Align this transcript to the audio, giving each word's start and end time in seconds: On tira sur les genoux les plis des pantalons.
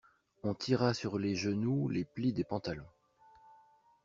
On 0.41 0.55
tira 0.55 0.95
sur 0.95 1.19
les 1.19 1.35
genoux 1.35 1.87
les 1.87 2.05
plis 2.05 2.33
des 2.33 2.43
pantalons. 2.43 2.89